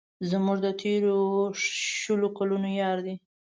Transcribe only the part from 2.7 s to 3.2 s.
یار دی.